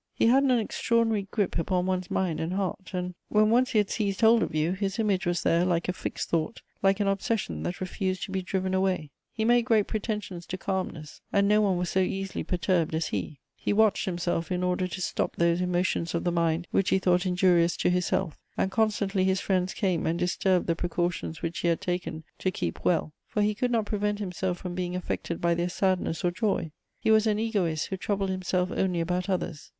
He 0.15 0.25
had 0.25 0.41
an 0.41 0.49
extraordinary 0.57 1.27
grip 1.29 1.59
upon 1.59 1.85
one's 1.85 2.09
mind 2.09 2.39
and 2.39 2.53
heart; 2.53 2.89
and, 2.91 3.13
when 3.29 3.51
once 3.51 3.69
he 3.69 3.77
had 3.77 3.91
seized 3.91 4.21
hold 4.21 4.41
of 4.41 4.55
you, 4.55 4.71
his 4.71 4.97
image 4.97 5.27
was 5.27 5.43
there, 5.43 5.63
like 5.63 5.87
a 5.87 5.93
fixed 5.93 6.27
thought, 6.31 6.63
like 6.81 6.99
an 6.99 7.07
obsession 7.07 7.61
that 7.61 7.79
refused 7.79 8.23
to 8.23 8.31
be 8.31 8.41
driven 8.41 8.73
away. 8.73 9.11
He 9.31 9.45
made 9.45 9.65
great 9.65 9.85
pretensions 9.85 10.47
to 10.47 10.57
calmness, 10.57 11.21
and 11.31 11.47
no 11.47 11.61
one 11.61 11.77
was 11.77 11.91
so 11.91 11.99
easily 11.99 12.43
perturbed 12.43 12.95
as 12.95 13.09
he: 13.09 13.41
he 13.55 13.73
watched 13.73 14.05
himself 14.05 14.51
in 14.51 14.63
order 14.63 14.87
to 14.87 15.01
stop 15.03 15.35
those 15.35 15.61
emotions 15.61 16.15
of 16.15 16.23
the 16.23 16.31
mind, 16.31 16.65
which 16.71 16.89
he 16.89 16.97
thought 16.97 17.27
injurious 17.27 17.77
to 17.77 17.91
his 17.91 18.09
health, 18.09 18.39
and 18.57 18.71
constantly 18.71 19.23
his 19.23 19.39
friends 19.39 19.71
came 19.71 20.07
and 20.07 20.17
disturbed 20.17 20.65
the 20.65 20.75
precautions 20.75 21.43
which 21.43 21.59
he 21.59 21.67
had 21.67 21.79
taken 21.79 22.23
to 22.39 22.49
keep 22.49 22.83
well, 22.83 23.13
for 23.27 23.43
he 23.43 23.53
could 23.53 23.69
not 23.69 23.85
prevent 23.85 24.17
himself 24.17 24.57
from 24.57 24.73
being 24.73 24.95
affected 24.95 25.39
by 25.39 25.53
their 25.53 25.69
sadness 25.69 26.25
or 26.25 26.31
joy: 26.31 26.71
he 26.99 27.11
was 27.11 27.27
an 27.27 27.37
egoist 27.37 27.89
who 27.89 27.97
troubled 27.97 28.31
himself 28.31 28.71
only 28.71 28.99
about 28.99 29.29
others. 29.29 29.69